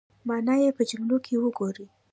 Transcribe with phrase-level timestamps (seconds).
[0.27, 1.85] مانا یې په جملو کې وګورئ